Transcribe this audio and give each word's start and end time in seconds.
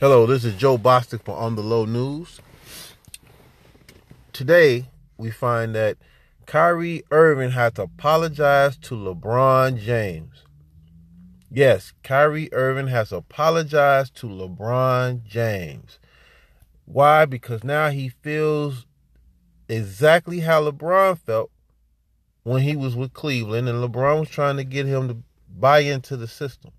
Hello, 0.00 0.24
this 0.24 0.46
is 0.46 0.54
Joe 0.54 0.78
Bostic 0.78 1.22
for 1.24 1.36
On 1.36 1.56
the 1.56 1.62
Low 1.62 1.84
News. 1.84 2.40
Today, 4.32 4.88
we 5.18 5.30
find 5.30 5.74
that 5.74 5.98
Kyrie 6.46 7.02
Irving 7.10 7.50
had 7.50 7.74
to 7.74 7.82
apologize 7.82 8.78
to 8.78 8.94
LeBron 8.94 9.78
James. 9.78 10.44
Yes, 11.50 11.92
Kyrie 12.02 12.50
Irving 12.50 12.86
has 12.86 13.12
apologized 13.12 14.14
to 14.14 14.26
LeBron 14.26 15.22
James. 15.22 15.98
Why? 16.86 17.26
Because 17.26 17.62
now 17.62 17.90
he 17.90 18.08
feels 18.08 18.86
exactly 19.68 20.40
how 20.40 20.62
LeBron 20.62 21.18
felt 21.18 21.50
when 22.42 22.62
he 22.62 22.74
was 22.74 22.96
with 22.96 23.12
Cleveland, 23.12 23.68
and 23.68 23.84
LeBron 23.84 24.20
was 24.20 24.30
trying 24.30 24.56
to 24.56 24.64
get 24.64 24.86
him 24.86 25.08
to 25.08 25.18
buy 25.46 25.80
into 25.80 26.16
the 26.16 26.26
system. 26.26 26.70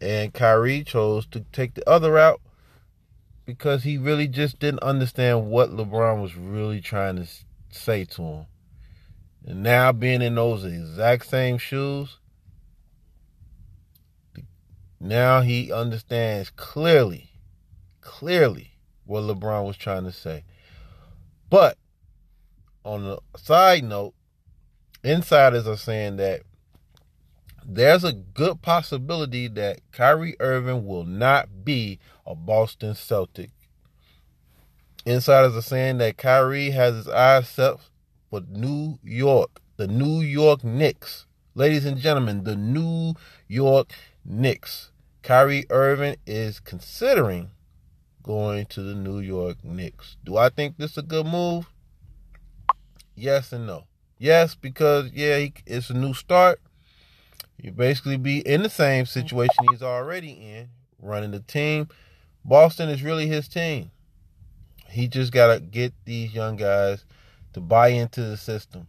And 0.00 0.34
Kyrie 0.34 0.84
chose 0.84 1.26
to 1.28 1.40
take 1.52 1.74
the 1.74 1.88
other 1.88 2.12
route 2.12 2.40
because 3.46 3.82
he 3.82 3.98
really 3.98 4.28
just 4.28 4.58
didn't 4.58 4.82
understand 4.82 5.46
what 5.46 5.70
LeBron 5.70 6.20
was 6.20 6.36
really 6.36 6.80
trying 6.80 7.16
to 7.16 7.26
say 7.70 8.04
to 8.04 8.22
him. 8.22 8.46
And 9.46 9.62
now 9.62 9.92
being 9.92 10.22
in 10.22 10.34
those 10.34 10.64
exact 10.64 11.26
same 11.26 11.58
shoes, 11.58 12.18
now 14.98 15.42
he 15.42 15.70
understands 15.70 16.50
clearly, 16.50 17.30
clearly 18.00 18.78
what 19.04 19.22
LeBron 19.24 19.66
was 19.66 19.76
trying 19.76 20.04
to 20.04 20.12
say. 20.12 20.44
But 21.50 21.76
on 22.84 23.04
the 23.04 23.18
side 23.36 23.84
note, 23.84 24.14
insiders 25.02 25.66
are 25.66 25.76
saying 25.76 26.16
that 26.16 26.42
there's 27.66 28.04
a 28.04 28.12
good 28.12 28.62
possibility 28.62 29.48
that 29.48 29.80
Kyrie 29.92 30.36
Irving 30.38 30.86
will 30.86 31.04
not 31.04 31.64
be 31.64 31.98
a 32.26 32.34
Boston 32.34 32.94
Celtic. 32.94 33.50
Insiders 35.06 35.56
are 35.56 35.62
saying 35.62 35.98
that 35.98 36.16
Kyrie 36.16 36.70
has 36.70 36.94
his 36.94 37.08
eyes 37.08 37.48
set 37.48 37.76
for 38.30 38.42
New 38.48 38.98
York, 39.02 39.60
the 39.76 39.86
New 39.86 40.20
York 40.20 40.64
Knicks. 40.64 41.26
Ladies 41.54 41.84
and 41.84 41.98
gentlemen, 41.98 42.44
the 42.44 42.56
New 42.56 43.14
York 43.48 43.92
Knicks. 44.24 44.90
Kyrie 45.22 45.66
Irving 45.70 46.16
is 46.26 46.60
considering 46.60 47.50
going 48.22 48.66
to 48.66 48.82
the 48.82 48.94
New 48.94 49.20
York 49.20 49.62
Knicks. 49.62 50.16
Do 50.24 50.36
I 50.36 50.48
think 50.48 50.76
this 50.76 50.92
is 50.92 50.98
a 50.98 51.02
good 51.02 51.26
move? 51.26 51.70
Yes 53.14 53.52
and 53.52 53.66
no. 53.66 53.84
Yes, 54.18 54.54
because 54.54 55.12
yeah, 55.12 55.48
it's 55.66 55.90
a 55.90 55.94
new 55.94 56.14
start 56.14 56.60
you 57.64 57.72
basically 57.72 58.18
be 58.18 58.40
in 58.40 58.62
the 58.62 58.68
same 58.68 59.06
situation 59.06 59.64
he's 59.70 59.82
already 59.82 60.32
in, 60.32 60.68
running 61.00 61.30
the 61.30 61.40
team. 61.40 61.88
Boston 62.44 62.90
is 62.90 63.02
really 63.02 63.26
his 63.26 63.48
team. 63.48 63.90
He 64.90 65.08
just 65.08 65.32
got 65.32 65.54
to 65.54 65.60
get 65.60 65.94
these 66.04 66.34
young 66.34 66.56
guys 66.56 67.06
to 67.54 67.62
buy 67.62 67.88
into 67.88 68.20
the 68.20 68.36
system. 68.36 68.86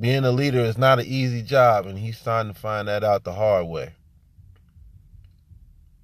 Being 0.00 0.24
a 0.24 0.30
leader 0.30 0.60
is 0.60 0.78
not 0.78 0.98
an 0.98 1.04
easy 1.04 1.42
job, 1.42 1.84
and 1.84 1.98
he's 1.98 2.16
starting 2.16 2.54
to 2.54 2.58
find 2.58 2.88
that 2.88 3.04
out 3.04 3.24
the 3.24 3.34
hard 3.34 3.66
way. 3.66 3.92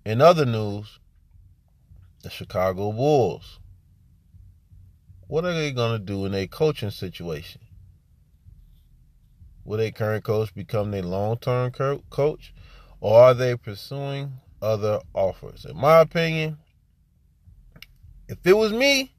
In 0.05 0.21
other 0.21 0.45
news, 0.45 0.99
the 2.23 2.29
Chicago 2.29 2.93
Bulls. 2.93 3.59
What 5.29 5.47
are 5.47 5.55
they 5.55 5.73
going 5.73 5.99
to 5.99 6.05
do 6.05 6.27
in 6.27 6.35
a 6.35 6.47
coaching 6.47 6.91
situation? 6.91 7.63
Will 9.65 9.79
their 9.79 9.91
current 9.91 10.25
coach 10.25 10.55
become 10.55 10.91
their 10.91 11.03
long 11.03 11.39
term 11.39 11.71
coach? 11.71 12.55
Or 13.01 13.21
are 13.21 13.35
they 13.35 13.57
pursuing 13.57 14.33
other 14.61 15.01
offers? 15.15 15.65
In 15.65 15.77
my 15.77 16.01
opinion, 16.01 16.59
if 18.29 18.39
it 18.45 18.57
was 18.57 18.73
me, 18.73 19.13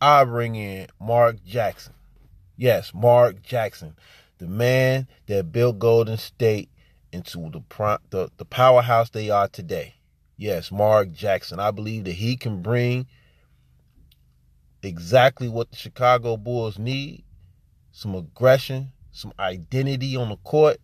I'd 0.00 0.24
bring 0.24 0.56
in 0.56 0.86
Mark 1.00 1.44
Jackson. 1.44 1.94
Yes, 2.56 2.92
Mark 2.94 3.42
Jackson, 3.42 3.96
the 4.38 4.46
man 4.46 5.08
that 5.26 5.52
built 5.52 5.78
Golden 5.78 6.16
State 6.16 6.68
into 7.12 7.38
the, 7.50 7.98
the, 8.10 8.30
the 8.36 8.44
powerhouse 8.44 9.10
they 9.10 9.30
are 9.30 9.48
today. 9.48 9.94
Yes, 10.36 10.72
Mark 10.72 11.12
Jackson. 11.12 11.60
I 11.60 11.70
believe 11.70 12.04
that 12.04 12.12
he 12.12 12.36
can 12.36 12.62
bring 12.62 13.06
exactly 14.82 15.48
what 15.48 15.70
the 15.70 15.76
Chicago 15.76 16.36
Bulls 16.36 16.78
need 16.78 17.24
some 17.92 18.14
aggression, 18.14 18.92
some 19.12 19.32
identity 19.38 20.16
on 20.16 20.30
the 20.30 20.36
court. 20.36 20.78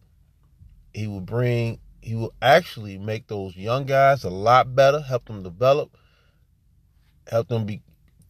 He 0.94 1.06
will 1.06 1.20
bring, 1.20 1.80
he 2.00 2.14
will 2.14 2.32
actually 2.40 2.98
make 2.98 3.26
those 3.26 3.56
young 3.56 3.84
guys 3.84 4.22
a 4.22 4.30
lot 4.30 4.74
better, 4.74 5.00
help 5.00 5.26
them 5.26 5.42
develop, 5.42 5.96
help 7.26 7.48
them 7.48 7.64
be 7.64 7.82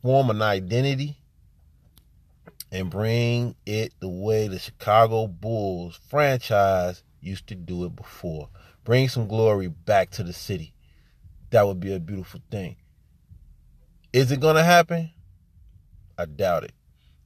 form 0.02 0.30
an 0.30 0.40
identity, 0.40 1.18
and 2.70 2.90
bring 2.90 3.56
it 3.66 3.92
the 4.00 4.08
way 4.08 4.48
the 4.48 4.58
Chicago 4.58 5.26
Bulls 5.26 5.98
franchise 6.08 7.02
used 7.20 7.46
to 7.48 7.54
do 7.54 7.84
it 7.84 7.96
before. 7.96 8.48
Bring 8.84 9.08
some 9.08 9.26
glory 9.26 9.68
back 9.68 10.10
to 10.12 10.22
the 10.22 10.32
city. 10.32 10.72
That 11.50 11.66
would 11.66 11.80
be 11.80 11.94
a 11.94 12.00
beautiful 12.00 12.40
thing. 12.50 12.76
Is 14.12 14.30
it 14.30 14.40
going 14.40 14.56
to 14.56 14.64
happen? 14.64 15.10
I 16.16 16.26
doubt 16.26 16.64
it. 16.64 16.72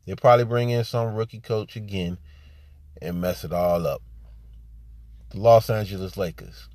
They'll 0.05 0.17
probably 0.17 0.45
bring 0.45 0.71
in 0.71 0.85
some 0.85 1.15
rookie 1.15 1.41
coach 1.41 1.77
again 1.77 2.19
and 3.01 3.21
mess 3.21 3.45
it 3.45 3.53
all 3.53 3.87
up. 3.87 4.03
The 5.31 5.41
Los 5.41 5.71
Angeles 5.71 6.17
Lakers. 6.17 6.69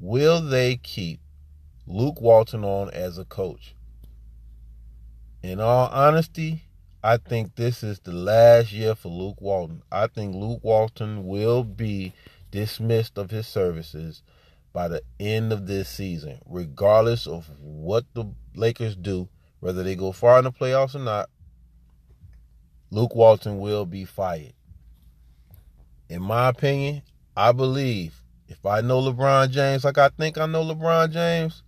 Will 0.00 0.40
they 0.40 0.76
keep 0.76 1.20
Luke 1.86 2.20
Walton 2.20 2.64
on 2.64 2.90
as 2.90 3.18
a 3.18 3.24
coach? 3.24 3.74
In 5.42 5.60
all 5.60 5.88
honesty, 5.88 6.64
I 7.02 7.16
think 7.16 7.54
this 7.54 7.82
is 7.82 8.00
the 8.00 8.12
last 8.12 8.72
year 8.72 8.94
for 8.94 9.08
Luke 9.08 9.40
Walton. 9.40 9.82
I 9.92 10.06
think 10.06 10.34
Luke 10.34 10.60
Walton 10.62 11.26
will 11.26 11.64
be 11.64 12.12
dismissed 12.50 13.16
of 13.16 13.30
his 13.30 13.46
services 13.46 14.22
by 14.72 14.88
the 14.88 15.02
end 15.18 15.52
of 15.52 15.66
this 15.66 15.88
season, 15.88 16.40
regardless 16.46 17.26
of 17.26 17.48
what 17.58 18.04
the 18.14 18.24
Lakers 18.54 18.96
do, 18.96 19.28
whether 19.60 19.82
they 19.82 19.96
go 19.96 20.12
far 20.12 20.38
in 20.38 20.44
the 20.44 20.52
playoffs 20.52 20.94
or 20.94 21.00
not. 21.00 21.30
Luke 22.90 23.14
Walton 23.14 23.58
will 23.58 23.86
be 23.86 24.04
fired 24.04 24.52
in 26.10 26.20
my 26.20 26.48
opinion, 26.48 27.02
I 27.36 27.52
believe 27.52 28.20
if 28.48 28.66
I 28.66 28.80
know 28.80 29.00
LeBron 29.00 29.50
James 29.50 29.84
like 29.84 29.96
I 29.96 30.08
think 30.08 30.36
I 30.36 30.46
know 30.46 30.64
LeBron 30.64 31.12
James, 31.12 31.62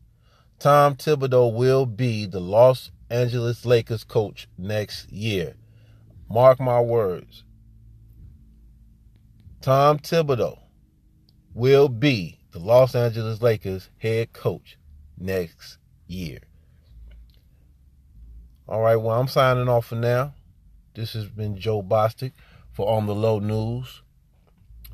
Tom 0.59 0.97
Thibodeau 0.97 1.55
will 1.55 1.87
be 1.87 2.27
the 2.27 2.41
Los 2.41 2.91
Angeles 3.09 3.65
Lakers 3.65 4.03
coach 4.03 4.49
next 4.59 5.11
year. 5.13 5.55
Mark 6.29 6.59
my 6.59 6.81
words. 6.81 7.45
Tom 9.61 10.01
Thibodeau 10.01 10.59
will 11.55 11.89
be 11.89 12.41
the 12.51 12.59
Los 12.59 12.97
Angeles 12.97 13.41
Lakers 13.41 13.91
head 13.99 14.33
coach 14.33 14.77
next 15.17 15.79
year. 16.09 16.41
All 18.67 18.81
right, 18.81 18.97
well, 18.97 19.21
I'm 19.21 19.29
signing 19.29 19.69
off 19.69 19.87
for 19.87 19.95
now. 19.95 20.35
This 20.95 21.13
has 21.13 21.27
been 21.27 21.57
Joe 21.57 21.83
Bostic 21.83 22.33
for 22.73 22.89
On 22.89 23.07
the 23.07 23.15
Low 23.15 23.39
News. 23.39 24.03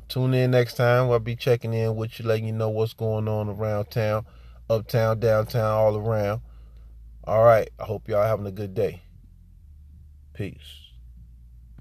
Tune 0.09 0.33
in 0.33 0.49
next 0.51 0.73
time. 0.73 1.11
I'll 1.11 1.19
be 1.19 1.35
checking 1.35 1.73
in 1.73 1.95
with 1.95 2.19
you, 2.19 2.25
letting 2.25 2.47
you 2.47 2.51
know 2.51 2.69
what's 2.69 2.93
going 2.93 3.27
on 3.27 3.47
around 3.47 3.91
town, 3.91 4.25
uptown, 4.67 5.19
downtown, 5.19 5.71
all 5.71 5.95
around. 5.95 6.41
All 7.25 7.43
right. 7.43 7.69
I 7.79 7.83
hope 7.83 8.09
y'all 8.09 8.23
having 8.23 8.47
a 8.47 8.51
good 8.51 8.73
day. 8.73 9.03
Peace. 10.33 10.88